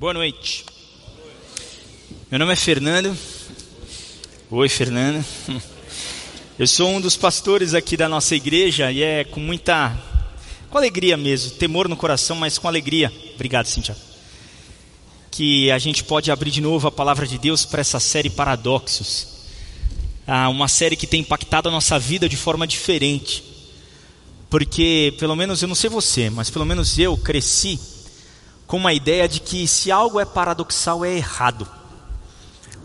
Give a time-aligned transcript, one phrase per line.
[0.00, 0.64] Boa noite.
[2.30, 3.14] Meu nome é Fernando.
[4.50, 5.22] Oi, Fernando.
[6.58, 9.94] Eu sou um dos pastores aqui da nossa igreja e é com muita
[10.70, 13.12] com alegria mesmo, temor no coração, mas com alegria.
[13.34, 13.94] Obrigado, Cintia.
[15.30, 19.28] Que a gente pode abrir de novo a palavra de Deus para essa série Paradoxos.
[20.26, 23.44] Ah, uma série que tem impactado a nossa vida de forma diferente.
[24.48, 27.78] Porque, pelo menos, eu não sei você, mas pelo menos eu cresci
[28.70, 31.66] com uma ideia de que se algo é paradoxal é errado.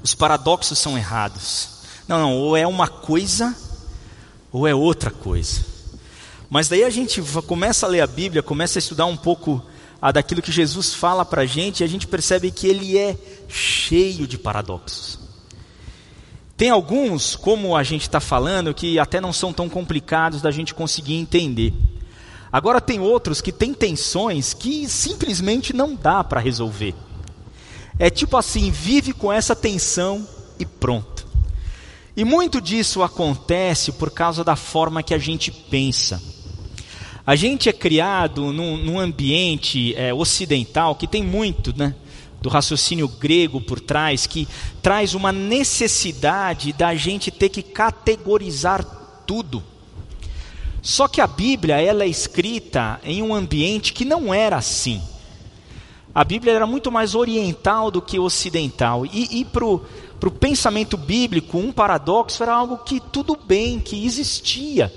[0.02, 1.70] Os paradoxos são errados.
[2.08, 3.56] Não, não, ou é uma coisa
[4.52, 5.64] ou é outra coisa.
[6.50, 9.64] Mas daí a gente começa a ler a Bíblia, começa a estudar um pouco
[10.02, 13.16] a daquilo que Jesus fala para a gente e a gente percebe que ele é
[13.48, 15.20] cheio de paradoxos.
[16.58, 20.74] Tem alguns, como a gente está falando, que até não são tão complicados da gente
[20.74, 21.76] conseguir entender.
[22.52, 26.96] Agora tem outros que têm tensões que simplesmente não dá para resolver.
[27.98, 30.28] É tipo assim, vive com essa tensão
[30.60, 31.26] e pronto.
[32.16, 36.22] E muito disso acontece por causa da forma que a gente pensa.
[37.28, 41.96] A gente é criado num, num ambiente é, ocidental que tem muito, né?
[42.42, 44.48] Do raciocínio grego por trás, que
[44.82, 48.86] traz uma necessidade da gente ter que categorizar
[49.26, 49.64] tudo.
[50.86, 55.02] Só que a Bíblia ela é escrita em um ambiente que não era assim.
[56.14, 59.04] A Bíblia era muito mais oriental do que ocidental.
[59.04, 64.94] E, e para o pensamento bíblico, um paradoxo era algo que tudo bem, que existia.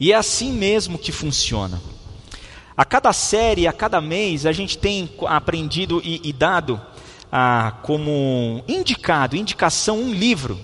[0.00, 1.80] E é assim mesmo que funciona.
[2.76, 6.80] A cada série, a cada mês, a gente tem aprendido e, e dado
[7.30, 10.58] ah, como indicado, indicação, um livro.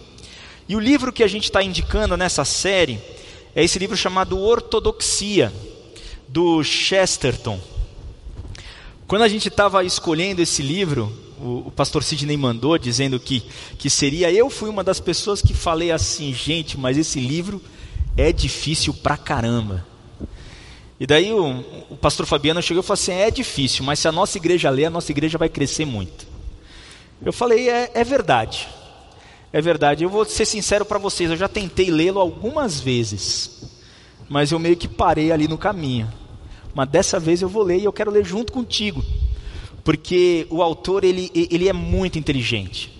[0.69, 3.01] E o livro que a gente está indicando nessa série
[3.57, 5.51] é esse livro chamado Ortodoxia,
[6.29, 7.59] do Chesterton.
[9.07, 13.43] Quando a gente estava escolhendo esse livro, o, o, pastor Sidney mandou dizendo que,
[13.79, 14.31] que seria.
[14.31, 17.63] Eu fui uma das pessoas que falei assim, gente, mas esse livro
[18.15, 19.87] é difícil pra caramba.
[21.01, 24.13] E daí o, o pastor Fabiano chegou e falou assim: é difícil, mas se a
[24.13, 26.27] nossa igreja ler, a nossa igreja vai crescer muito.
[27.25, 28.69] Eu falei: é, é verdade.
[29.53, 33.63] É verdade, eu vou ser sincero para vocês, eu já tentei lê-lo algumas vezes,
[34.29, 36.13] mas eu meio que parei ali no caminho.
[36.75, 39.03] Mas dessa vez eu vou ler e eu quero ler junto contigo,
[39.83, 42.93] porque o autor ele, ele é muito inteligente.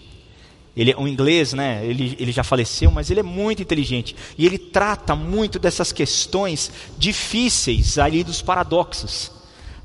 [0.77, 1.85] Ele é um inglês, né?
[1.85, 6.71] Ele, ele já faleceu, mas ele é muito inteligente e ele trata muito dessas questões
[6.99, 9.33] difíceis ali dos paradoxos.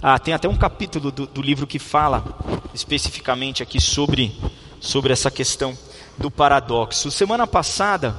[0.01, 2.38] Ah, tem até um capítulo do, do livro que fala
[2.73, 4.35] especificamente aqui sobre,
[4.81, 5.78] sobre essa questão
[6.17, 7.11] do paradoxo.
[7.11, 8.16] Semana passada,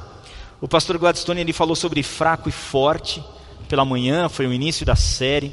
[0.60, 3.22] o pastor Gladstone ele falou sobre fraco e forte
[3.68, 5.52] pela manhã, foi o início da série.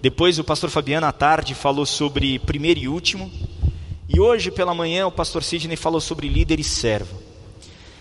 [0.00, 3.30] Depois o pastor Fabiano à tarde falou sobre primeiro e último.
[4.08, 7.16] E hoje pela manhã o pastor Sidney falou sobre líder e servo.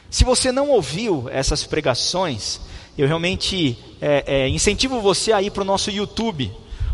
[0.09, 2.59] Se você não ouviu essas pregações,
[2.97, 6.51] eu realmente é, é, incentivo você a ir para o nosso YouTube.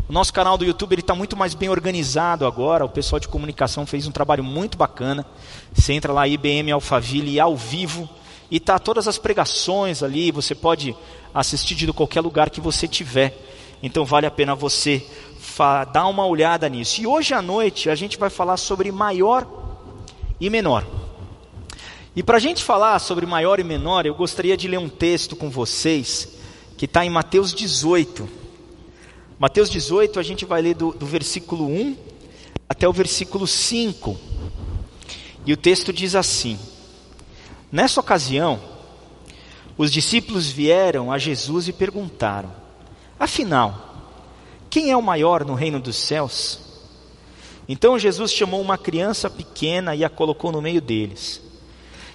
[0.08, 2.86] O nosso canal do YouTube está muito mais bem organizado agora.
[2.86, 5.26] O pessoal de comunicação fez um trabalho muito bacana.
[5.74, 8.08] Você entra lá, IBM Alphaville, ao vivo,
[8.52, 10.32] e tá todas as pregações ali.
[10.32, 10.96] Você pode
[11.34, 13.36] assistir de qualquer lugar que você tiver.
[13.82, 15.04] Então vale a pena você
[15.92, 17.02] dar uma olhada nisso.
[17.02, 19.48] E hoje à noite a gente vai falar sobre maior
[20.40, 20.86] e menor.
[22.16, 25.36] E para a gente falar sobre maior e menor, eu gostaria de ler um texto
[25.36, 26.38] com vocês
[26.78, 28.45] que está em Mateus 18.
[29.38, 31.98] Mateus 18, a gente vai ler do, do versículo 1
[32.70, 34.18] até o versículo 5.
[35.46, 36.58] E o texto diz assim:
[37.70, 38.62] Nessa ocasião,
[39.78, 42.50] os discípulos vieram a Jesus e perguntaram:
[43.20, 44.22] Afinal,
[44.70, 46.60] quem é o maior no reino dos céus?
[47.68, 51.42] Então Jesus chamou uma criança pequena e a colocou no meio deles.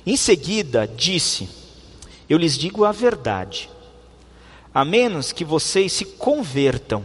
[0.07, 1.51] Em seguida, disse:
[2.31, 3.69] Eu lhes digo a verdade
[4.75, 7.05] a menos que vocês se convertam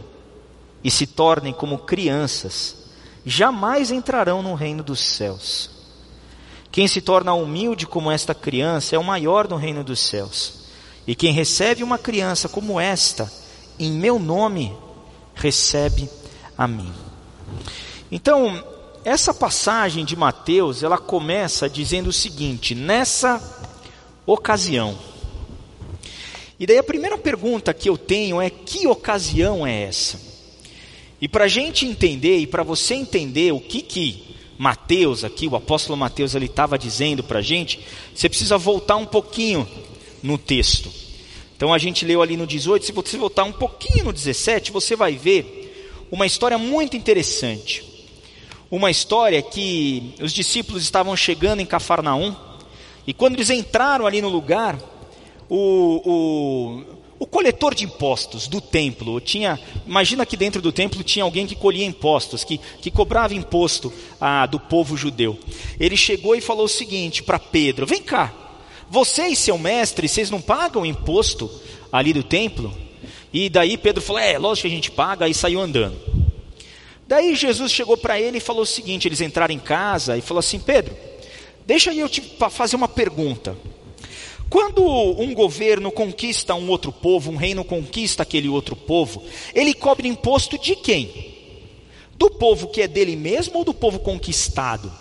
[0.82, 2.76] e se tornem como crianças,
[3.24, 5.70] jamais entrarão no reino dos céus.
[6.70, 10.66] Quem se torna humilde como esta criança é o maior no reino dos céus.
[11.06, 13.32] E quem recebe uma criança como esta,
[13.78, 14.76] em meu nome,
[15.34, 16.08] recebe
[16.56, 16.92] a mim.
[18.10, 18.62] Então,
[19.04, 23.40] essa passagem de Mateus, ela começa dizendo o seguinte: nessa
[24.26, 24.98] ocasião,
[26.58, 30.20] e daí a primeira pergunta que eu tenho é: que ocasião é essa?
[31.20, 34.24] E para a gente entender e para você entender o que que
[34.58, 37.80] Mateus aqui, o apóstolo Mateus, ele estava dizendo para a gente,
[38.14, 39.68] você precisa voltar um pouquinho
[40.22, 40.90] no texto.
[41.56, 44.94] Então a gente leu ali no 18, se você voltar um pouquinho no 17, você
[44.94, 47.84] vai ver uma história muito interessante.
[48.70, 52.34] uma história que os discípulos estavam chegando em Cafarnaum,
[53.06, 54.76] e quando eles entraram ali no lugar,
[55.48, 61.24] o, o, o coletor de impostos do templo tinha, imagina que dentro do templo tinha
[61.24, 65.38] alguém que colhia impostos, que, que cobrava imposto ah, do povo judeu.
[65.78, 68.32] Ele chegou e falou o seguinte para Pedro: Vem cá,
[68.90, 71.50] você e seu mestre, vocês não pagam imposto
[71.90, 72.72] ali do templo?
[73.32, 75.96] E daí Pedro falou: É, lógico que a gente paga, e saiu andando.
[77.08, 80.40] Daí Jesus chegou para ele e falou o seguinte: eles entraram em casa e falou
[80.40, 80.96] assim: Pedro,
[81.64, 82.20] deixa eu te
[82.50, 83.56] fazer uma pergunta.
[84.48, 89.22] Quando um governo conquista um outro povo, um reino conquista aquele outro povo,
[89.52, 91.34] ele cobra imposto de quem?
[92.16, 94.92] Do povo que é dele mesmo ou do povo conquistado?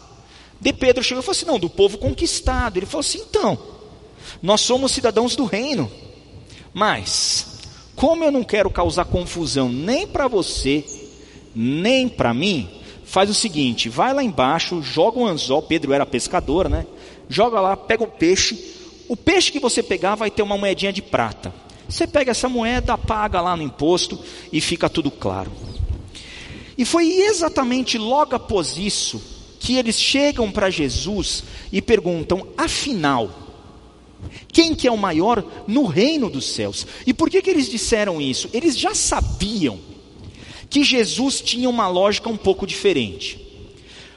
[0.59, 2.77] De Pedro chegou e falou assim: não, do povo conquistado.
[2.77, 3.57] Ele falou assim: então,
[4.41, 5.91] nós somos cidadãos do reino,
[6.73, 7.59] mas,
[7.95, 10.83] como eu não quero causar confusão nem para você,
[11.53, 12.67] nem para mim,
[13.05, 15.61] faz o seguinte: vai lá embaixo, joga um anzol.
[15.61, 16.87] Pedro era pescador, né?
[17.29, 18.74] Joga lá, pega o peixe
[19.07, 21.53] o peixe que você pegar vai ter uma moedinha de prata.
[21.87, 24.19] Você pega essa moeda, paga lá no imposto
[24.51, 25.51] e fica tudo claro.
[26.77, 29.21] E foi exatamente logo após isso
[29.59, 33.29] que eles chegam para Jesus e perguntam: afinal,
[34.51, 36.85] quem que é o maior no reino dos céus?
[37.05, 38.49] E por que, que eles disseram isso?
[38.51, 39.79] Eles já sabiam
[40.69, 43.44] que Jesus tinha uma lógica um pouco diferente.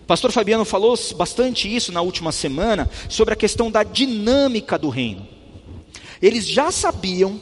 [0.08, 5.28] Pastor Fabiano falou bastante isso na última semana sobre a questão da dinâmica do reino.
[6.22, 7.38] Eles já sabiam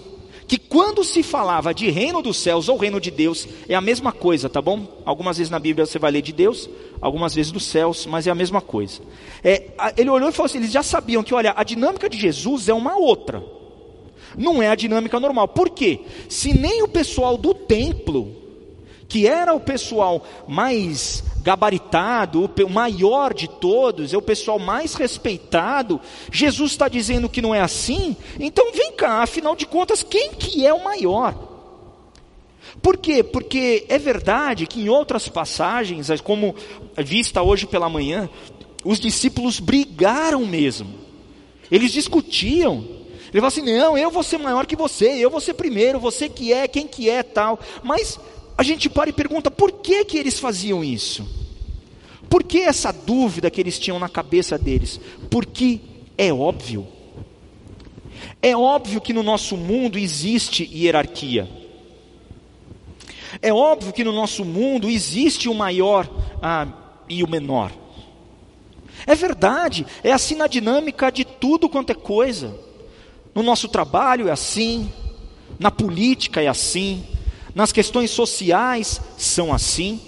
[0.49, 4.11] que quando se falava de reino dos céus ou reino de Deus, é a mesma
[4.11, 5.01] coisa, tá bom?
[5.05, 6.69] Algumas vezes na Bíblia você vai ler de Deus,
[7.01, 9.01] algumas vezes dos céus, mas é a mesma coisa.
[9.45, 12.69] É, ele olhou e falou assim: eles já sabiam que, olha, a dinâmica de Jesus
[12.69, 13.45] é uma outra,
[14.37, 15.47] não é a dinâmica normal.
[15.47, 16.01] Por quê?
[16.29, 18.35] Se nem o pessoal do templo,
[19.09, 26.01] que era o pessoal mais gabaritado, o maior de todos, é o pessoal mais respeitado,
[26.33, 30.67] Jesus está dizendo que não é assim, então vem cá, afinal de contas, quem que
[30.67, 31.37] é o maior?
[32.83, 33.23] Por quê?
[33.23, 36.53] Porque é verdade que em outras passagens, como
[36.99, 38.29] vista hoje pela manhã,
[38.85, 40.95] os discípulos brigaram mesmo,
[41.71, 42.85] eles discutiam,
[43.33, 46.29] ele falou assim: não, eu vou ser maior que você, eu vou ser primeiro, você
[46.29, 47.59] que é, quem que é, tal.
[47.85, 48.19] Mas
[48.57, 51.27] a gente para e pergunta por que, que eles faziam isso?
[52.29, 55.01] Por que essa dúvida que eles tinham na cabeça deles?
[55.31, 55.81] Porque
[56.17, 56.87] é óbvio.
[58.43, 61.49] É óbvio que no nosso mundo existe hierarquia.
[63.43, 66.09] É óbvio que no nosso mundo existe o maior
[66.43, 66.67] ah,
[67.09, 67.71] e o menor.
[69.07, 72.59] É verdade, é assim na dinâmica de tudo quanto é coisa.
[73.35, 74.91] No nosso trabalho é assim,
[75.59, 77.05] na política é assim,
[77.57, 79.99] nas questões sociais são assim.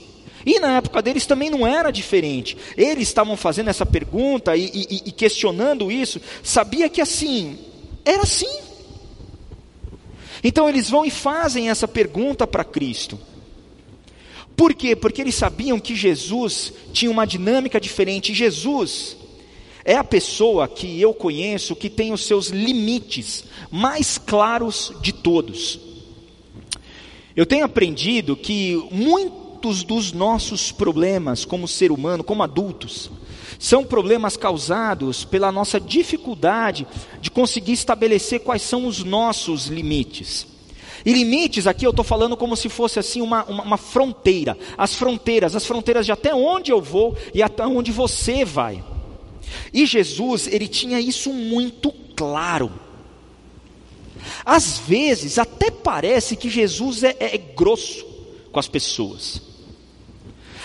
[0.44, 2.58] E na época deles também não era diferente.
[2.76, 7.58] Eles estavam fazendo essa pergunta e, e, e questionando isso, sabia que assim,
[8.04, 8.60] era assim.
[10.44, 13.18] Então eles vão e fazem essa pergunta para Cristo.
[14.54, 14.94] Por quê?
[14.94, 18.34] Porque eles sabiam que Jesus tinha uma dinâmica diferente.
[18.34, 19.16] Jesus
[19.86, 25.87] é a pessoa que eu conheço que tem os seus limites mais claros de todos.
[27.38, 33.12] Eu tenho aprendido que muitos dos nossos problemas como ser humano, como adultos,
[33.60, 36.84] são problemas causados pela nossa dificuldade
[37.20, 40.48] de conseguir estabelecer quais são os nossos limites.
[41.06, 44.58] E limites, aqui eu estou falando como se fosse assim uma, uma, uma, fronteira.
[44.76, 48.82] As fronteiras, as fronteiras de até onde eu vou e até onde você vai.
[49.72, 52.87] E Jesus, ele tinha isso muito claro.
[54.44, 58.06] Às vezes, até parece que Jesus é, é, é grosso
[58.50, 59.42] com as pessoas.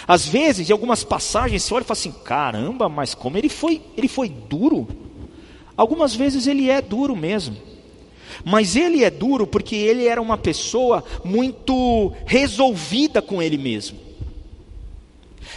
[0.08, 3.82] Às vezes, em algumas passagens, você olha e fala assim: caramba, mas como ele foi,
[3.96, 4.88] ele foi duro.
[5.76, 7.58] Algumas vezes ele é duro mesmo.
[8.44, 13.98] Mas ele é duro porque ele era uma pessoa muito resolvida com ele mesmo.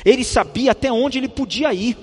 [0.05, 1.97] Ele sabia até onde ele podia ir.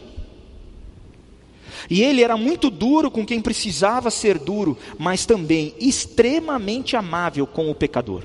[1.89, 7.69] E ele era muito duro com quem precisava ser duro, mas também extremamente amável com
[7.69, 8.23] o pecador.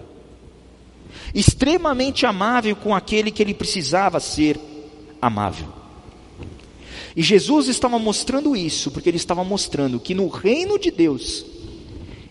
[1.34, 4.58] Extremamente amável com aquele que ele precisava ser
[5.20, 5.68] amável.
[7.16, 11.44] E Jesus estava mostrando isso, porque ele estava mostrando que no reino de Deus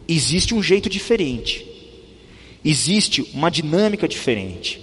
[0.07, 1.67] existe um jeito diferente,
[2.63, 4.81] existe uma dinâmica diferente.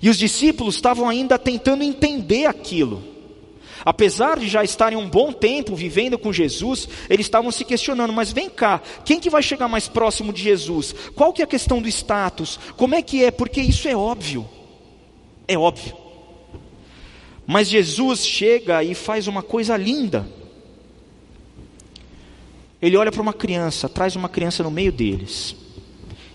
[0.00, 3.02] E os discípulos estavam ainda tentando entender aquilo.
[3.84, 8.32] Apesar de já estarem um bom tempo vivendo com Jesus, eles estavam se questionando, mas
[8.32, 10.94] vem cá, quem que vai chegar mais próximo de Jesus?
[11.14, 12.58] Qual que é a questão do status?
[12.76, 13.30] Como é que é?
[13.30, 14.48] Porque isso é óbvio.
[15.46, 15.96] É óbvio.
[17.46, 20.28] Mas Jesus chega e faz uma coisa linda.
[22.80, 25.56] Ele olha para uma criança, traz uma criança no meio deles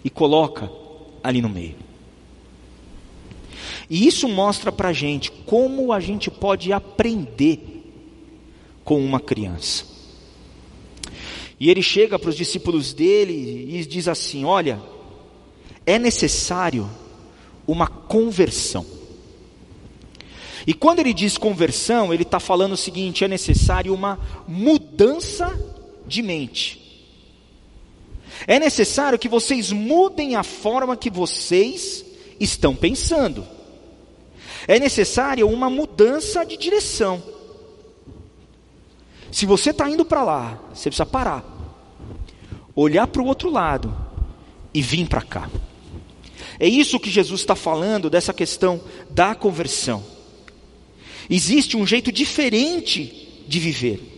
[0.04, 0.70] e coloca
[1.24, 1.83] ali no meio.
[3.94, 7.60] E isso mostra para a gente como a gente pode aprender
[8.84, 9.86] com uma criança.
[11.60, 14.82] E ele chega para os discípulos dele e diz assim: Olha,
[15.86, 16.90] é necessário
[17.68, 18.84] uma conversão.
[20.66, 25.56] E quando ele diz conversão, ele está falando o seguinte: é necessário uma mudança
[26.08, 26.82] de mente.
[28.48, 32.04] É necessário que vocês mudem a forma que vocês
[32.40, 33.53] estão pensando.
[34.68, 37.22] É necessária uma mudança de direção.
[39.32, 41.44] Se você está indo para lá, você precisa parar,
[42.76, 43.96] olhar para o outro lado
[44.74, 45.50] e vir para cá.
[46.60, 48.80] É isso que Jesus está falando dessa questão
[49.10, 50.04] da conversão.
[51.30, 54.14] Existe um jeito diferente de viver.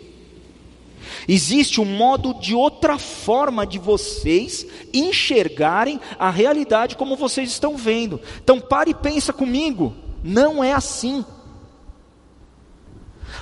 [1.27, 8.19] Existe um modo de outra forma de vocês enxergarem a realidade como vocês estão vendo.
[8.43, 11.23] Então pare e pensa comigo, não é assim.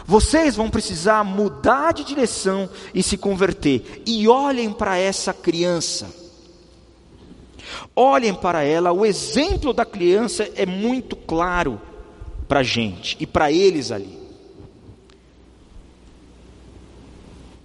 [0.05, 4.03] Vocês vão precisar mudar de direção e se converter.
[4.05, 6.13] E olhem para essa criança.
[7.95, 11.81] Olhem para ela, o exemplo da criança é muito claro
[12.49, 14.19] para a gente e para eles ali.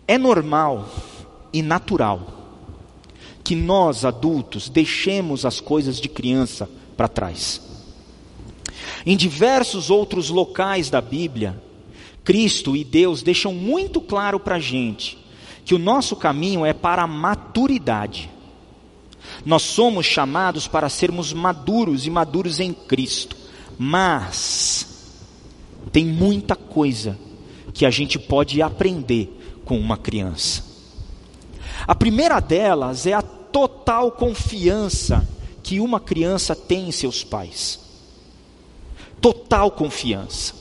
[0.06, 0.88] É normal
[1.52, 2.34] e natural
[3.42, 7.67] que nós adultos deixemos as coisas de criança para trás.
[9.04, 11.61] Em diversos outros locais da Bíblia,
[12.25, 15.18] Cristo e Deus deixam muito claro para a gente
[15.64, 18.30] que o nosso caminho é para a maturidade.
[19.45, 23.37] Nós somos chamados para sermos maduros e maduros em Cristo.
[23.78, 25.14] Mas
[25.92, 27.18] tem muita coisa
[27.73, 30.64] que a gente pode aprender com uma criança.
[31.87, 35.26] A primeira delas é a total confiança
[35.62, 37.88] que uma criança tem em seus pais.
[39.20, 40.54] Total confiança.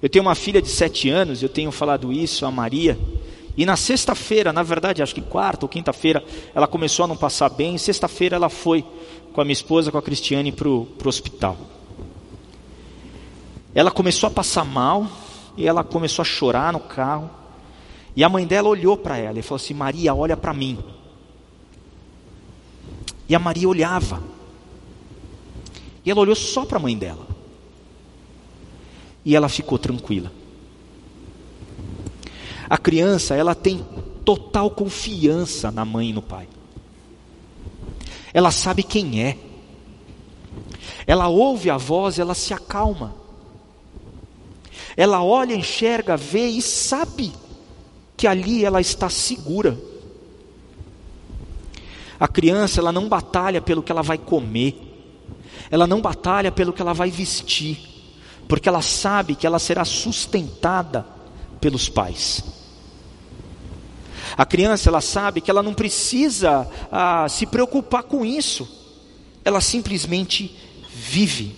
[0.00, 2.98] Eu tenho uma filha de sete anos, eu tenho falado isso a Maria,
[3.58, 6.24] e na sexta-feira, na verdade, acho que quarta ou quinta-feira,
[6.54, 7.76] ela começou a não passar bem.
[7.76, 8.84] Sexta-feira ela foi
[9.32, 11.56] com a minha esposa, com a Cristiane, para o hospital.
[13.74, 15.08] Ela começou a passar mal
[15.56, 17.28] e ela começou a chorar no carro.
[18.14, 20.78] E a mãe dela olhou para ela e falou assim: Maria, olha para mim.
[23.28, 24.22] E a Maria olhava.
[26.04, 27.26] E ela olhou só para a mãe dela.
[29.24, 30.32] E ela ficou tranquila.
[32.68, 33.84] A criança, ela tem
[34.24, 36.48] total confiança na mãe e no pai.
[38.32, 39.38] Ela sabe quem é.
[41.06, 43.14] Ela ouve a voz, ela se acalma.
[44.96, 47.32] Ela olha, enxerga, vê e sabe
[48.16, 49.78] que ali ela está segura.
[52.20, 54.87] A criança, ela não batalha pelo que ela vai comer.
[55.70, 57.78] Ela não batalha pelo que ela vai vestir,
[58.48, 61.06] porque ela sabe que ela será sustentada
[61.60, 62.42] pelos pais.
[64.36, 68.68] A criança ela sabe que ela não precisa ah, se preocupar com isso,
[69.44, 70.56] ela simplesmente
[70.94, 71.54] vive.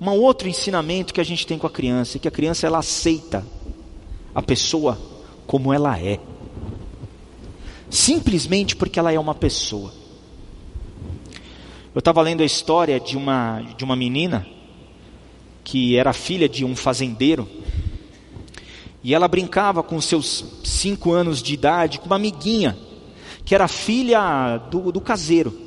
[0.00, 2.78] Um outro ensinamento que a gente tem com a criança é que a criança ela
[2.78, 3.44] aceita
[4.34, 4.98] a pessoa
[5.46, 6.20] como ela é,
[7.88, 9.92] simplesmente porque ela é uma pessoa.
[11.96, 14.46] Eu estava lendo a história de uma, de uma menina
[15.64, 17.48] que era filha de um fazendeiro
[19.02, 22.76] e ela brincava com seus cinco anos de idade com uma amiguinha,
[23.46, 25.58] que era filha do, do caseiro.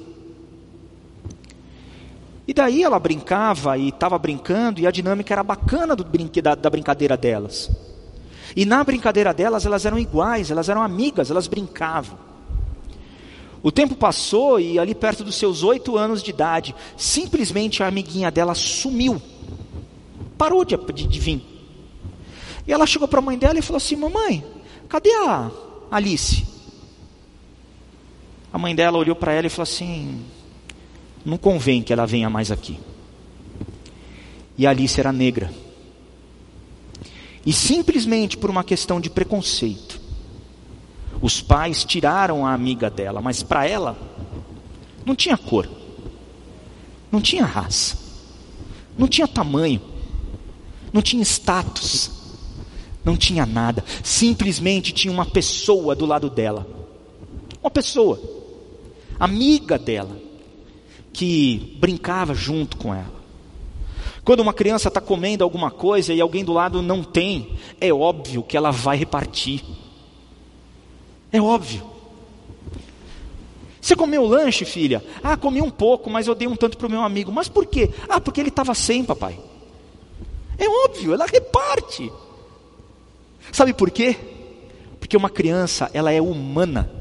[2.47, 6.53] E daí ela brincava e estava brincando, e a dinâmica era bacana do brinque, da,
[6.53, 7.71] da brincadeira delas.
[8.55, 12.28] E na brincadeira delas, elas eram iguais, elas eram amigas, elas brincavam.
[13.61, 18.31] O tempo passou e ali perto dos seus oito anos de idade, simplesmente a amiguinha
[18.31, 19.21] dela sumiu.
[20.37, 21.41] Parou de, de, de vir.
[22.65, 24.45] E ela chegou para a mãe dela e falou assim: Mamãe,
[24.87, 25.51] cadê a
[25.91, 26.45] Alice?
[28.51, 30.23] A mãe dela olhou para ela e falou assim:
[31.25, 32.79] Não convém que ela venha mais aqui.
[34.57, 35.51] E a Alice era negra.
[37.45, 39.88] E simplesmente por uma questão de preconceito,
[41.21, 43.97] os pais tiraram a amiga dela, mas para ela
[45.05, 45.67] não tinha cor,
[47.11, 47.97] não tinha raça,
[48.97, 49.81] não tinha tamanho,
[50.93, 52.19] não tinha status.
[53.03, 56.67] Não tinha nada, simplesmente tinha uma pessoa do lado dela.
[57.61, 58.21] Uma pessoa,
[59.19, 60.17] amiga dela,
[61.13, 63.19] que brincava junto com ela.
[64.23, 68.43] Quando uma criança está comendo alguma coisa e alguém do lado não tem, é óbvio
[68.43, 69.63] que ela vai repartir.
[71.31, 71.89] É óbvio.
[73.81, 75.03] Você comeu lanche, filha?
[75.23, 77.31] Ah, comi um pouco, mas eu dei um tanto para o meu amigo.
[77.31, 77.89] Mas por quê?
[78.07, 79.39] Ah, porque ele estava sem, papai.
[80.57, 82.11] É óbvio, ela reparte.
[83.51, 84.17] Sabe por quê?
[84.99, 86.91] Porque uma criança, ela é humana.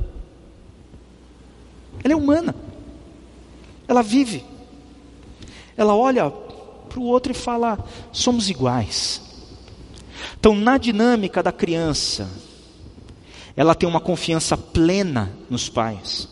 [2.04, 2.54] Ela é humana.
[3.86, 4.44] Ela vive.
[5.76, 7.78] Ela olha para o outro e fala:
[8.12, 9.20] somos iguais.
[10.38, 12.30] Então, na dinâmica da criança,
[13.58, 16.28] ela tem uma confiança plena nos pais.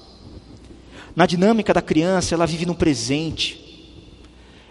[1.16, 3.90] Na dinâmica da criança, ela vive no presente.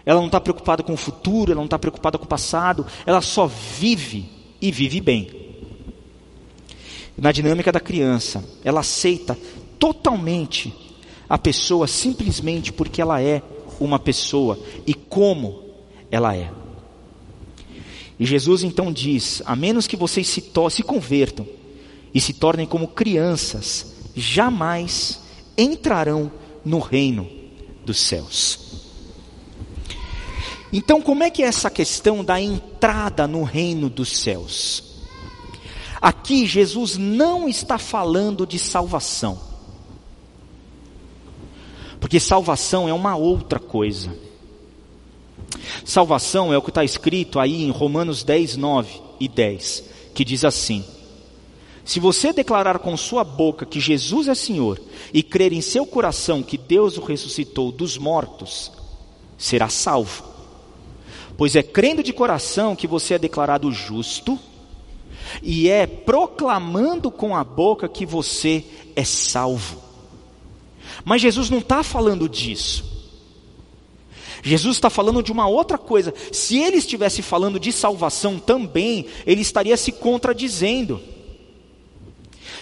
[0.06, 3.20] Ela não está preocupada com o futuro, ela não está preocupada com o passado, ela
[3.20, 5.30] só vive e vive bem.
[7.18, 9.38] Na dinâmica da criança, ela aceita
[9.78, 10.72] totalmente
[11.28, 13.42] a pessoa simplesmente porque ela é
[13.78, 15.62] uma pessoa e como
[16.10, 16.50] ela é.
[18.18, 21.46] E Jesus então diz: a menos que vocês se, se convertam
[22.16, 25.20] e se tornem como crianças, jamais
[25.54, 26.32] entrarão
[26.64, 27.28] no reino
[27.84, 28.58] dos céus.
[30.72, 34.82] Então, como é que é essa questão da entrada no reino dos céus?
[36.00, 39.38] Aqui Jesus não está falando de salvação.
[42.00, 44.16] Porque salvação é uma outra coisa.
[45.84, 50.42] Salvação é o que está escrito aí em Romanos 10, 9 e 10, que diz
[50.42, 50.82] assim:
[51.86, 54.80] Se você declarar com sua boca que Jesus é Senhor
[55.14, 58.72] e crer em seu coração que Deus o ressuscitou dos mortos,
[59.38, 60.24] será salvo.
[61.36, 64.36] Pois é crendo de coração que você é declarado justo,
[65.40, 68.64] e é proclamando com a boca que você
[68.96, 69.80] é salvo.
[71.04, 72.84] Mas Jesus não está falando disso.
[74.42, 76.12] Jesus está falando de uma outra coisa.
[76.32, 81.00] Se ele estivesse falando de salvação também, ele estaria se contradizendo.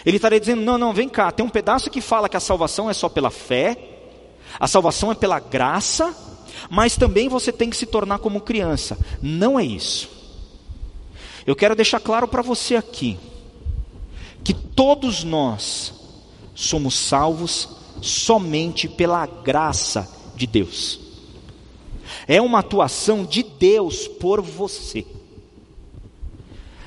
[0.05, 2.91] Ele estaria dizendo: não, não, vem cá, tem um pedaço que fala que a salvação
[2.91, 3.77] é só pela fé,
[4.59, 6.15] a salvação é pela graça,
[6.71, 8.99] mas também você tem que se tornar como criança.
[9.23, 10.09] Não é isso.
[11.47, 13.19] Eu quero deixar claro para você aqui,
[14.43, 15.93] que todos nós
[16.55, 17.69] somos salvos
[18.01, 21.01] somente pela graça de Deus.
[22.27, 25.05] É uma atuação de Deus por você.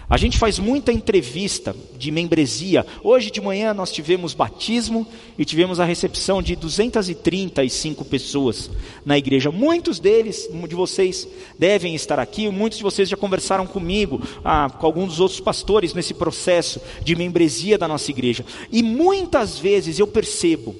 [0.09, 2.85] A gente faz muita entrevista de membresia.
[3.03, 5.05] Hoje de manhã nós tivemos batismo
[5.37, 8.69] e tivemos a recepção de 235 pessoas
[9.05, 9.51] na igreja.
[9.51, 11.27] Muitos deles, de vocês,
[11.59, 12.49] devem estar aqui.
[12.49, 17.13] Muitos de vocês já conversaram comigo, ah, com alguns dos outros pastores nesse processo de
[17.13, 18.45] membresia da nossa igreja.
[18.71, 20.73] E muitas vezes eu percebo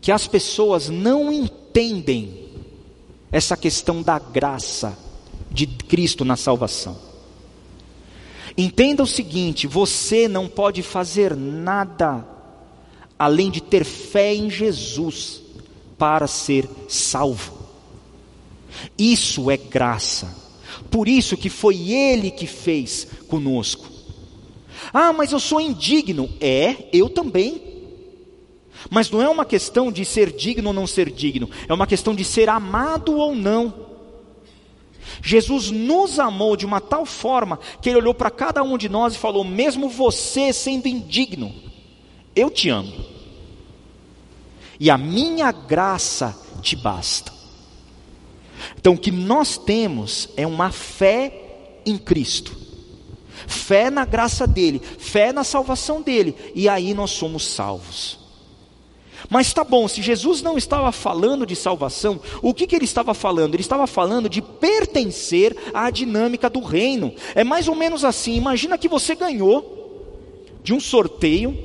[0.00, 2.42] que as pessoas não entendem
[3.30, 4.98] essa questão da graça
[5.48, 7.13] de Cristo na salvação.
[8.56, 12.26] Entenda o seguinte: você não pode fazer nada
[13.18, 15.42] além de ter fé em Jesus
[15.98, 17.52] para ser salvo.
[18.98, 20.42] Isso é graça.
[20.90, 23.88] Por isso que foi Ele que fez conosco.
[24.92, 26.28] Ah, mas eu sou indigno.
[26.40, 27.74] É, eu também.
[28.90, 32.14] Mas não é uma questão de ser digno ou não ser digno, é uma questão
[32.14, 33.93] de ser amado ou não.
[35.22, 39.14] Jesus nos amou de uma tal forma que ele olhou para cada um de nós
[39.14, 41.54] e falou: mesmo você sendo indigno,
[42.34, 42.92] eu te amo.
[44.78, 47.32] E a minha graça te basta.
[48.78, 52.64] Então o que nós temos é uma fé em Cristo.
[53.46, 58.23] Fé na graça dele, fé na salvação dele, e aí nós somos salvos.
[59.30, 63.14] Mas tá bom, se Jesus não estava falando de salvação, o que, que ele estava
[63.14, 63.54] falando?
[63.54, 67.12] Ele estava falando de pertencer à dinâmica do reino.
[67.34, 69.72] É mais ou menos assim: imagina que você ganhou
[70.62, 71.56] de um sorteio,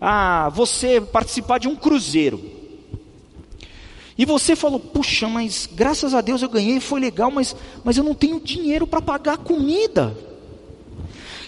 [0.00, 2.56] a você participar de um cruzeiro.
[4.18, 8.04] E você falou, puxa, mas graças a Deus eu ganhei, foi legal, mas, mas eu
[8.04, 10.16] não tenho dinheiro para pagar a comida.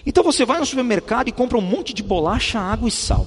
[0.04, 3.26] Então você vai no supermercado e compra um monte de bolacha, água e sal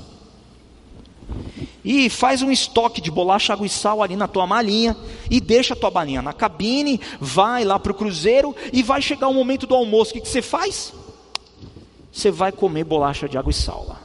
[1.84, 4.96] e faz um estoque de bolacha, água e sal ali na tua malinha
[5.30, 9.28] e deixa a tua balinha na cabine, vai lá para o cruzeiro e vai chegar
[9.28, 10.12] o momento do almoço.
[10.12, 10.94] O que, que você faz?
[12.12, 14.02] Você vai comer bolacha de água e sal lá.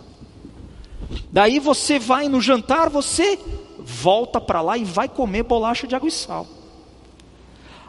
[1.31, 3.39] Daí você vai no jantar, você
[3.79, 6.47] volta para lá e vai comer bolacha de água e sal.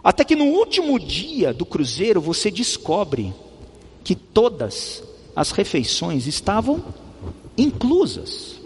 [0.04, 3.34] Até que no último dia do cruzeiro você descobre
[4.04, 5.04] que todas
[5.36, 6.84] as refeições estavam
[7.58, 8.57] inclusas.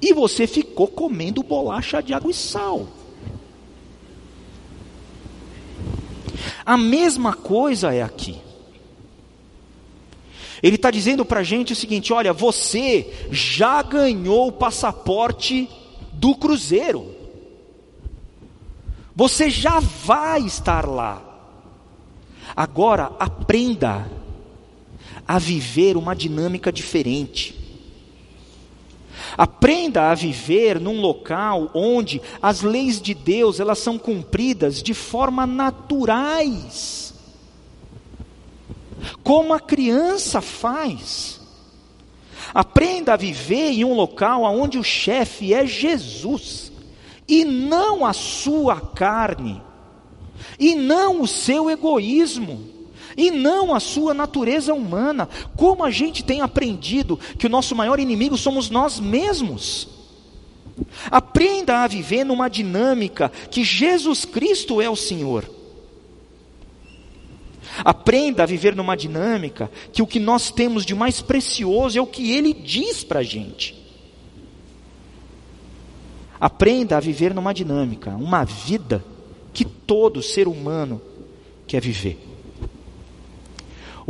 [0.00, 2.86] E você ficou comendo bolacha de água e sal.
[6.64, 8.40] A mesma coisa é aqui.
[10.62, 15.68] Ele está dizendo para a gente o seguinte: olha, você já ganhou o passaporte
[16.12, 17.14] do cruzeiro,
[19.14, 21.26] você já vai estar lá.
[22.54, 24.10] Agora aprenda
[25.26, 27.59] a viver uma dinâmica diferente.
[29.36, 35.46] Aprenda a viver num local onde as leis de Deus elas são cumpridas de forma
[35.46, 37.14] naturais.
[39.22, 41.40] Como a criança faz.
[42.52, 46.72] Aprenda a viver em um local onde o chefe é Jesus
[47.28, 49.62] e não a sua carne,
[50.58, 52.79] e não o seu egoísmo
[53.16, 55.28] e não a sua natureza humana.
[55.56, 59.88] Como a gente tem aprendido que o nosso maior inimigo somos nós mesmos.
[61.10, 65.48] Aprenda a viver numa dinâmica que Jesus Cristo é o Senhor.
[67.84, 72.06] Aprenda a viver numa dinâmica que o que nós temos de mais precioso é o
[72.06, 73.78] que Ele diz para a gente.
[76.40, 79.04] Aprenda a viver numa dinâmica, uma vida
[79.52, 81.00] que todo ser humano
[81.66, 82.30] quer viver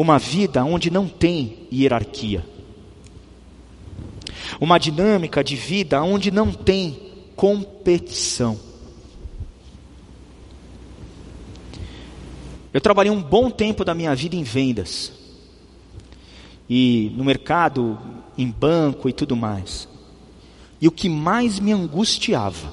[0.00, 2.42] uma vida onde não tem hierarquia,
[4.58, 6.98] uma dinâmica de vida onde não tem
[7.36, 8.58] competição.
[12.72, 15.12] Eu trabalhei um bom tempo da minha vida em vendas,
[16.66, 17.98] e no mercado,
[18.38, 19.86] em banco e tudo mais.
[20.80, 22.72] E o que mais me angustiava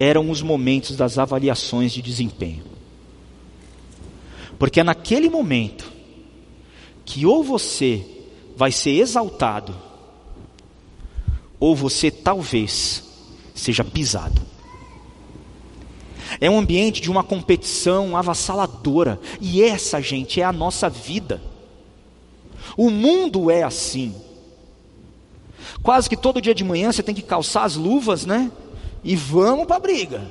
[0.00, 2.77] eram os momentos das avaliações de desempenho.
[4.58, 5.90] Porque é naquele momento
[7.04, 8.04] que ou você
[8.56, 9.74] vai ser exaltado,
[11.60, 13.04] ou você talvez
[13.54, 14.42] seja pisado.
[16.40, 21.40] É um ambiente de uma competição avassaladora, e essa, gente, é a nossa vida.
[22.76, 24.14] O mundo é assim.
[25.82, 28.50] Quase que todo dia de manhã você tem que calçar as luvas, né?
[29.02, 30.30] E vamos para a briga.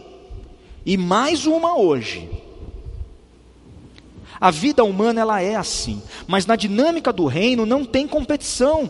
[0.85, 2.29] E mais uma hoje.
[4.39, 8.89] A vida humana ela é assim, mas na dinâmica do reino não tem competição.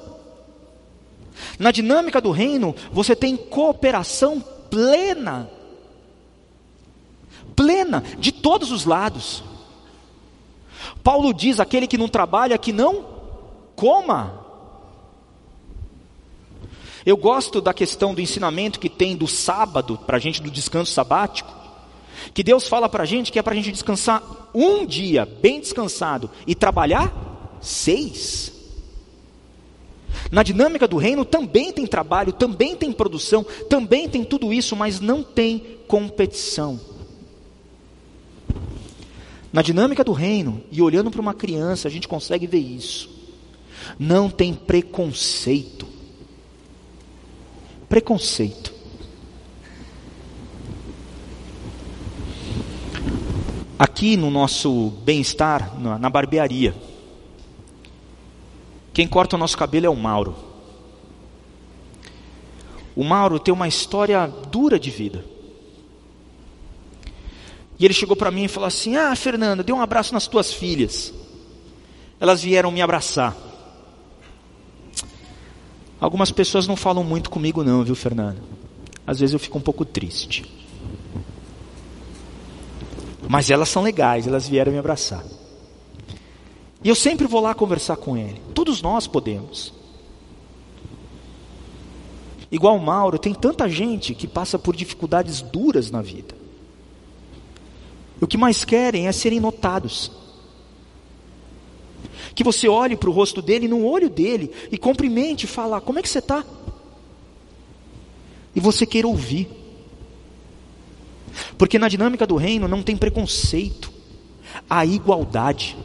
[1.57, 5.49] Na dinâmica do reino você tem cooperação plena.
[7.55, 9.43] Plena de todos os lados.
[11.03, 13.05] Paulo diz: aquele que não trabalha, que não
[13.75, 14.45] coma.
[17.05, 20.91] Eu gosto da questão do ensinamento que tem do sábado, para a gente do descanso
[20.91, 21.56] sabático.
[22.33, 25.59] Que Deus fala para a gente que é para a gente descansar um dia bem
[25.59, 28.53] descansado e trabalhar seis.
[30.31, 34.99] Na dinâmica do reino também tem trabalho, também tem produção, também tem tudo isso, mas
[34.99, 36.79] não tem competição.
[39.51, 43.09] Na dinâmica do reino, e olhando para uma criança, a gente consegue ver isso.
[43.97, 45.87] Não tem preconceito.
[47.87, 48.76] Preconceito.
[53.79, 56.73] Aqui no nosso bem-estar, na barbearia,
[58.91, 60.35] quem corta o nosso cabelo é o Mauro.
[62.95, 65.23] O Mauro tem uma história dura de vida.
[67.77, 70.51] E ele chegou para mim e falou assim: Ah, Fernanda, dê um abraço nas tuas
[70.51, 71.13] filhas.
[72.19, 73.37] Elas vieram me abraçar.
[76.01, 78.41] Algumas pessoas não falam muito comigo, não, viu, Fernanda?
[79.05, 80.43] Às vezes eu fico um pouco triste.
[83.27, 85.23] Mas elas são legais, elas vieram me abraçar.
[86.83, 88.41] E eu sempre vou lá conversar com ele.
[88.53, 89.73] Todos nós podemos.
[92.51, 96.35] Igual o Mauro, tem tanta gente que passa por dificuldades duras na vida.
[98.21, 100.11] O que mais querem é serem notados.
[102.33, 105.99] Que você olhe para o rosto dele, no olho dele, e cumprimente e fala: Como
[105.99, 106.45] é que você está?
[108.55, 109.49] E você queira ouvir.
[111.57, 113.91] Porque na dinâmica do reino não tem preconceito,
[114.69, 115.77] há igualdade.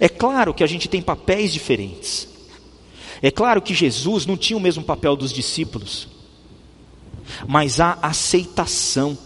[0.00, 2.28] É claro que a gente tem papéis diferentes.
[3.22, 6.08] É claro que Jesus não tinha o mesmo papel dos discípulos,
[7.46, 9.16] mas há aceitação.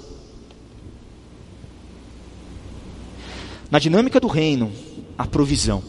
[3.70, 4.72] Na dinâmica do reino,
[5.18, 5.82] há provisão.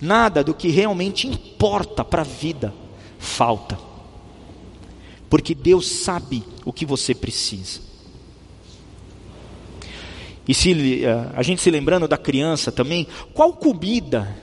[0.00, 2.72] Nada do que realmente importa para a vida
[3.18, 3.87] falta
[5.28, 7.80] porque Deus sabe o que você precisa.
[10.46, 14.34] E se eh, a gente se lembrando da criança também, qual comida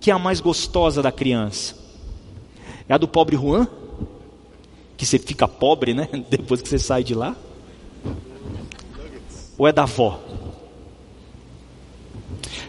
[0.00, 1.76] que é a mais gostosa da criança?
[2.88, 3.68] É a do pobre Juan?
[4.96, 6.08] Que você fica pobre, né?
[6.30, 7.36] Depois que você sai de lá?
[9.58, 10.18] Ou é da avó?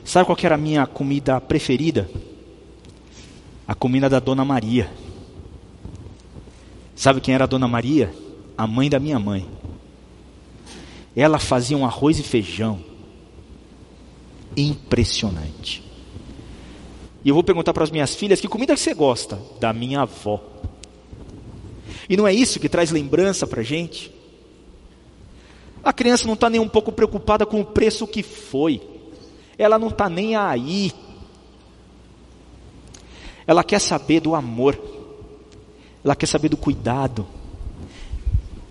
[0.04, 2.10] Sabe qual era a minha comida preferida?
[3.66, 4.92] A comida da Dona Maria.
[7.02, 8.14] Sabe quem era a Dona Maria?
[8.56, 9.50] A mãe da minha mãe.
[11.16, 12.80] Ela fazia um arroz e feijão
[14.56, 15.84] impressionante.
[17.26, 19.42] E eu vou perguntar para as minhas filhas que comida que você gosta?
[19.60, 20.44] Da minha avó.
[22.08, 24.14] E não é isso que traz lembrança para a gente?
[25.84, 28.80] A criança não está nem um pouco preocupada com o preço que foi.
[29.58, 30.92] Ela não está nem aí.
[33.48, 35.01] Ela quer saber do amor.
[36.04, 37.26] Ela quer saber do cuidado.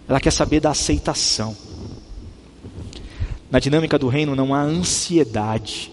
[0.08, 1.56] Ela quer saber da aceitação.
[3.50, 5.92] Na dinâmica do reino não há ansiedade.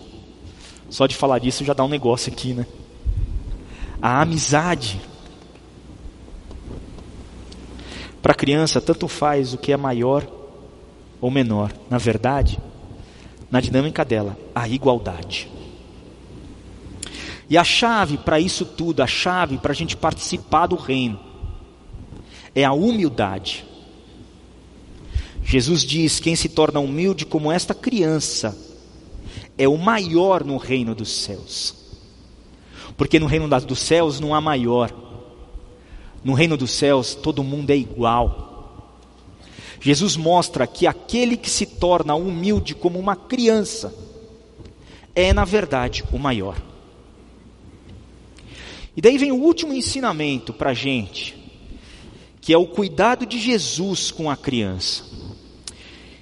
[0.89, 2.65] Só de falar disso já dá um negócio aqui, né?
[4.01, 5.01] A amizade.
[8.21, 10.27] Para a criança, tanto faz o que é maior
[11.19, 11.71] ou menor.
[11.89, 12.59] Na verdade,
[13.49, 15.49] na dinâmica dela, a igualdade.
[17.49, 21.19] E a chave para isso tudo, a chave para a gente participar do reino,
[22.57, 23.63] é a humildade.
[25.43, 28.57] Jesus diz: quem se torna humilde como esta criança
[29.55, 31.75] é o maior no reino dos céus.
[32.97, 34.91] Porque no reino dos céus não há maior.
[36.23, 38.97] No reino dos céus todo mundo é igual.
[39.79, 43.93] Jesus mostra que aquele que se torna humilde como uma criança
[45.13, 46.59] é, na verdade, o maior.
[48.95, 51.37] E daí vem o último ensinamento para a gente,
[52.47, 55.03] que é o cuidado de Jesus com a criança.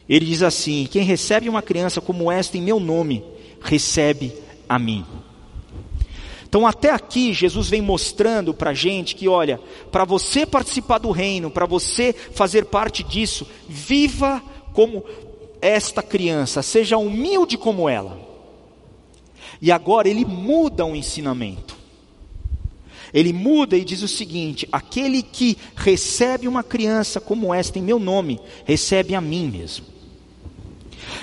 [0.09, 3.23] Ele diz assim: Quem recebe uma criança como esta em meu nome,
[3.61, 4.33] recebe
[4.67, 5.05] a mim.
[6.49, 9.59] Então, até aqui, Jesus vem mostrando para a gente que, olha,
[9.91, 14.41] para você participar do reino, para você fazer parte disso, viva
[14.73, 15.05] como
[15.61, 18.19] esta criança, seja humilde como ela.
[19.61, 21.74] E agora ele muda o ensinamento.
[23.15, 27.97] Ele muda e diz o seguinte: aquele que recebe uma criança como esta em meu
[27.97, 29.85] nome, recebe a mim mesmo.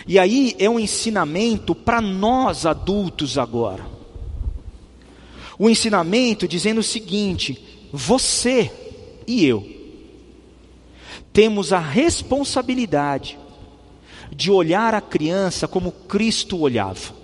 [0.08, 3.86] E aí é um ensinamento para nós adultos agora.
[5.58, 8.72] O ensinamento dizendo o seguinte: você
[9.26, 9.68] e eu
[11.30, 13.38] temos a responsabilidade
[14.34, 17.14] de olhar a criança como Cristo olhava,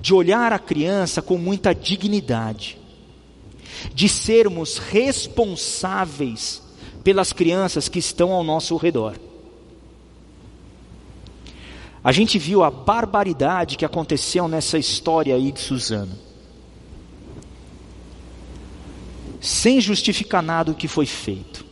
[0.00, 2.78] de olhar a criança com muita dignidade,
[3.94, 6.62] de sermos responsáveis
[7.04, 9.16] pelas crianças que estão ao nosso redor.
[12.02, 16.16] A gente viu a barbaridade que aconteceu nessa história aí de Suzano.
[19.40, 21.64] Sem justificar nada o que foi feito.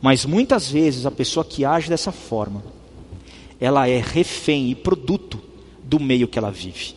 [0.00, 2.64] Mas muitas vezes a pessoa que age dessa forma,
[3.60, 5.40] ela é refém e produto
[5.92, 6.94] do meio que ela vive.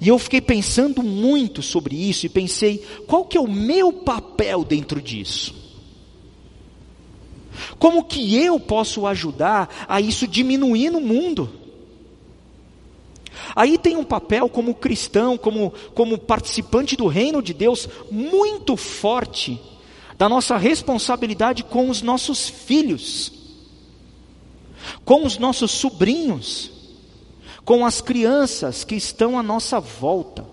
[0.00, 4.64] E eu fiquei pensando muito sobre isso e pensei, qual que é o meu papel
[4.64, 5.54] dentro disso?
[7.78, 11.48] Como que eu posso ajudar a isso diminuir no mundo?
[13.54, 19.60] Aí tem um papel como cristão, como, como participante do reino de Deus, muito forte,
[20.18, 23.39] da nossa responsabilidade com os nossos filhos,
[25.04, 26.70] com os nossos sobrinhos,
[27.64, 30.44] com as crianças que estão à nossa volta.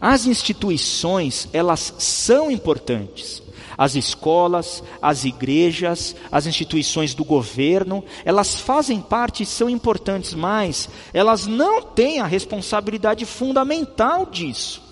[0.00, 3.42] As instituições, elas são importantes,
[3.76, 10.88] as escolas, as igrejas, as instituições do governo, elas fazem parte e são importantes, mas
[11.12, 14.82] elas não têm a responsabilidade fundamental disso.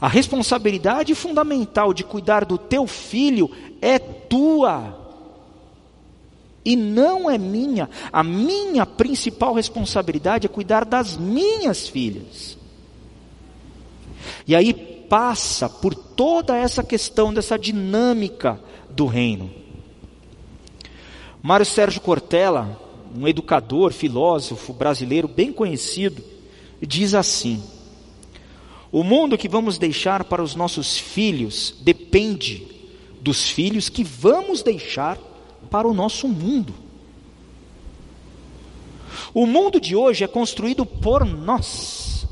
[0.00, 3.50] A responsabilidade fundamental de cuidar do teu filho
[3.80, 5.01] é tua.
[6.64, 7.90] E não é minha.
[8.12, 12.56] A minha principal responsabilidade é cuidar das minhas filhas.
[14.46, 19.50] E aí passa por toda essa questão dessa dinâmica do reino.
[21.42, 22.80] Mário Sérgio Cortella,
[23.16, 26.22] um educador, filósofo brasileiro bem conhecido,
[26.80, 27.62] diz assim:
[28.92, 32.68] O mundo que vamos deixar para os nossos filhos depende
[33.20, 35.31] dos filhos que vamos deixar para
[35.80, 36.74] o nosso mundo.
[39.34, 42.26] O mundo de hoje é construído por nós.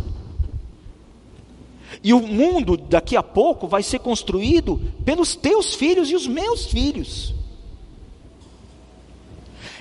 [2.02, 6.66] E o mundo daqui a pouco vai ser construído pelos teus filhos e os meus
[6.66, 7.34] filhos.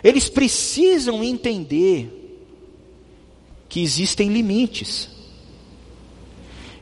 [0.04, 2.16] Eles precisam entender
[3.68, 5.10] que existem limites.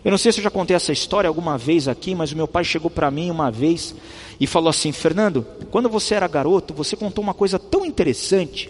[0.04, 2.48] Eu não sei se eu já contei essa história alguma vez aqui, mas o meu
[2.48, 3.96] pai chegou para mim uma vez
[4.40, 8.70] e falou assim: Fernando, quando você era garoto, você contou uma coisa tão interessante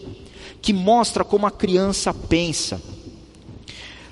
[0.62, 2.82] que mostra como a criança pensa.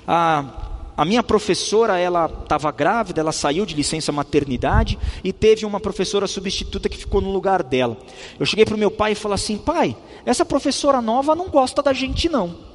[0.06, 5.80] A, a minha professora, ela estava grávida, ela saiu de licença maternidade e teve uma
[5.80, 7.96] professora substituta que ficou no lugar dela.
[8.38, 11.82] Eu cheguei para o meu pai e falei assim: pai, essa professora nova não gosta
[11.82, 12.65] da gente não.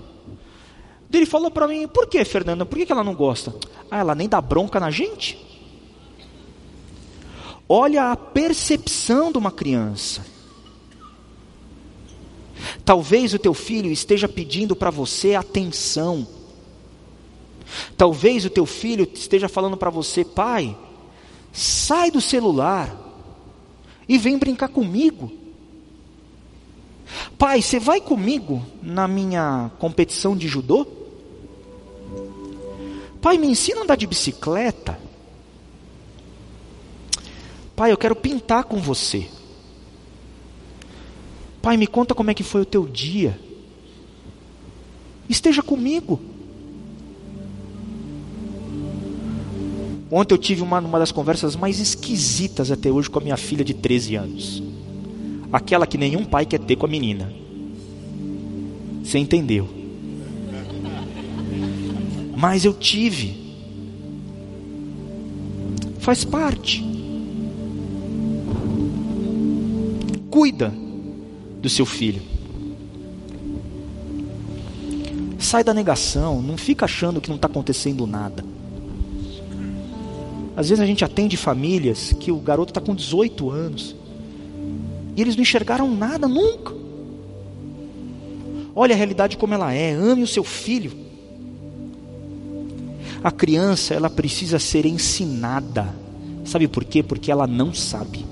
[1.12, 2.66] Ele falou para mim: por que, Fernanda?
[2.66, 3.54] Por que ela não gosta?
[3.90, 5.38] Ah, ela nem dá bronca na gente?
[7.68, 10.26] Olha a percepção de uma criança.
[12.84, 16.28] Talvez o teu filho esteja pedindo para você atenção.
[17.96, 20.78] Talvez o teu filho esteja falando para você, pai,
[21.54, 22.94] sai do celular
[24.08, 25.32] e vem brincar comigo.
[27.38, 31.01] Pai, você vai comigo na minha competição de judô?
[33.22, 35.00] Pai, me ensina a andar de bicicleta.
[37.76, 39.28] Pai, eu quero pintar com você.
[41.62, 43.40] Pai, me conta como é que foi o teu dia.
[45.30, 46.20] Esteja comigo.
[50.10, 53.64] Ontem eu tive uma, uma das conversas mais esquisitas até hoje com a minha filha
[53.64, 54.64] de 13 anos.
[55.54, 57.32] Aquela que nenhum pai quer ter com a menina.
[59.04, 59.81] Você entendeu?
[62.42, 63.36] Mas eu tive.
[66.00, 66.84] Faz parte.
[70.32, 70.74] Cuida
[71.62, 72.20] do seu filho.
[75.38, 78.44] Sai da negação, não fica achando que não está acontecendo nada.
[80.58, 83.96] Às vezes a gente atende famílias que o garoto está com 18 anos
[85.16, 86.74] e eles não enxergaram nada nunca.
[88.76, 91.11] Olha a realidade como ela é, ame o seu filho.
[93.24, 95.94] A criança, ela precisa ser ensinada.
[96.44, 97.04] Sabe por quê?
[97.04, 98.26] Porque ela não sabe.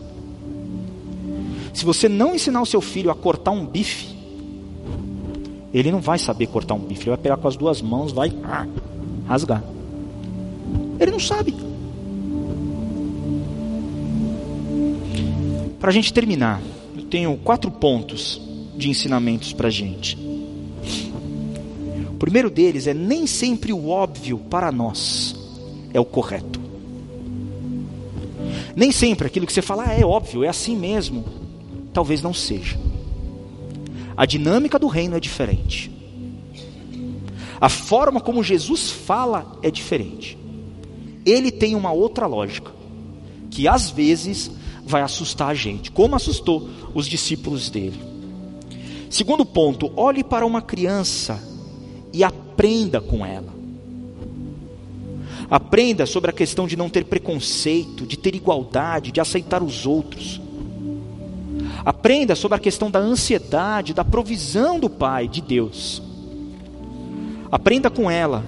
[1.74, 4.18] Se você não ensinar o seu filho a cortar um bife,
[5.74, 7.04] ele não vai saber cortar um bife.
[7.04, 8.68] Ele vai pegar com as duas mãos, vai ah,
[9.28, 9.64] rasgar.
[11.00, 11.56] Ele não sabe.
[15.80, 16.62] Para a gente terminar,
[16.96, 18.42] eu tenho quatro pontos
[18.76, 20.29] de ensinamentos para a gente.
[22.20, 25.36] Primeiro deles é nem sempre o óbvio para nós
[25.94, 26.60] é o correto.
[28.76, 31.26] Nem sempre aquilo que você fala ah, é óbvio, é assim mesmo
[31.94, 32.78] talvez não seja.
[34.16, 35.92] A dinâmica do reino é diferente.
[37.60, 40.38] A forma como Jesus fala é diferente.
[41.26, 42.72] Ele tem uma outra lógica,
[43.50, 44.52] que às vezes
[44.86, 48.00] vai assustar a gente, como assustou os discípulos dele.
[49.10, 51.49] Segundo ponto, olhe para uma criança
[52.14, 53.60] e aprenda com ela.
[55.50, 60.40] Aprenda sobre a questão de não ter preconceito, de ter igualdade, de aceitar os outros.
[61.84, 66.02] Aprenda sobre a questão da ansiedade, da provisão do Pai, de Deus.
[67.52, 68.44] Aprenda com ela,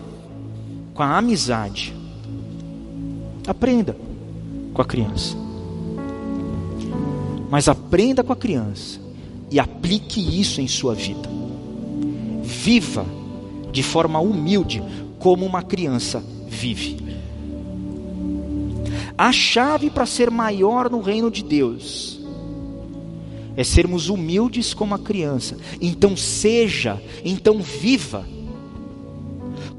[0.93, 1.93] com a amizade.
[3.47, 3.97] Aprenda
[4.74, 5.36] com a criança.
[7.50, 9.00] Mas aprenda com a criança
[9.50, 11.28] e aplique isso em sua vida.
[12.43, 13.06] Viva
[13.71, 14.84] de forma humilde,
[15.19, 16.97] como uma criança vive.
[19.17, 22.19] A chave para ser maior no reino de Deus
[23.55, 25.57] é sermos humildes como a criança.
[25.79, 28.25] Então seja, então viva.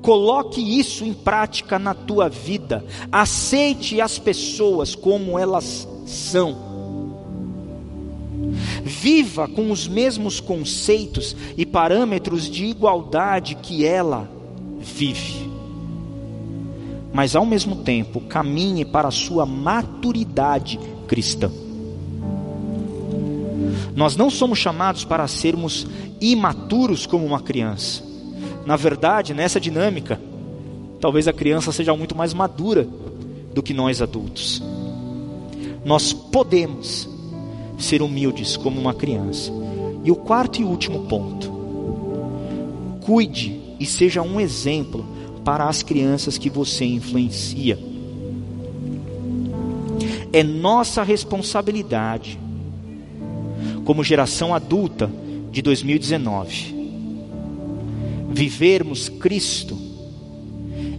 [0.00, 2.84] Coloque isso em prática na tua vida.
[3.10, 6.71] Aceite as pessoas como elas são.
[8.84, 14.28] Viva com os mesmos conceitos e parâmetros de igualdade que ela
[14.80, 15.50] vive.
[17.12, 21.50] Mas ao mesmo tempo, caminhe para a sua maturidade cristã.
[23.94, 25.86] Nós não somos chamados para sermos
[26.20, 28.02] imaturos como uma criança.
[28.64, 30.20] Na verdade, nessa dinâmica,
[31.00, 32.88] talvez a criança seja muito mais madura
[33.52, 34.62] do que nós adultos.
[35.84, 37.08] Nós podemos
[37.82, 39.52] ser humildes como uma criança.
[40.04, 41.52] E o quarto e último ponto:
[43.00, 45.04] cuide e seja um exemplo
[45.44, 47.78] para as crianças que você influencia.
[50.32, 52.38] É nossa responsabilidade
[53.84, 55.10] como geração adulta
[55.50, 56.82] de 2019.
[58.30, 59.76] Vivermos Cristo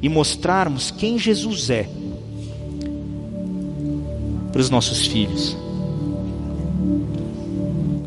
[0.02, 1.90] e mostrarmos quem Jesus é
[4.52, 5.58] para os nossos filhos.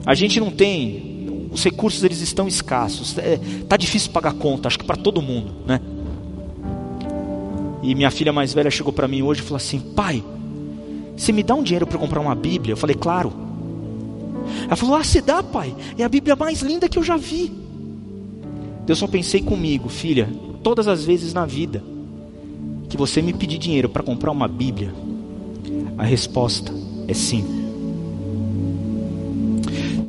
[0.05, 4.79] A gente não tem, os recursos eles estão escassos, é, tá difícil pagar conta, acho
[4.79, 5.81] que para todo mundo, né?
[7.83, 10.23] E minha filha mais velha chegou para mim hoje e falou assim: Pai,
[11.17, 12.73] você me dá um dinheiro para comprar uma Bíblia?
[12.73, 13.33] Eu falei: Claro.
[14.67, 15.75] Ela falou: Ah, você dá, pai?
[15.97, 17.53] É a Bíblia mais linda que eu já vi.
[18.89, 20.29] Eu só pensei comigo, filha,
[20.63, 21.83] todas as vezes na vida
[22.89, 24.95] que você me pedir dinheiro para comprar uma Bíblia,
[25.99, 26.73] a resposta
[27.09, 27.56] é sim.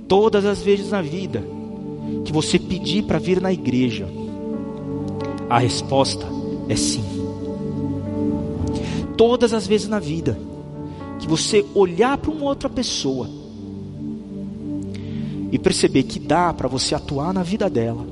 [0.08, 1.44] Todas as vezes na vida
[2.24, 4.08] que você pedir para vir na igreja,
[5.50, 6.26] a resposta
[6.70, 7.04] é sim.
[9.18, 10.38] Todas as vezes na vida
[11.20, 13.28] que você olhar para uma outra pessoa
[15.52, 18.06] e perceber que dá para você atuar na vida dela,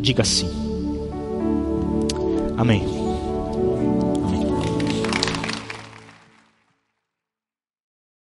[0.00, 0.48] diga sim.
[2.56, 2.97] Amém.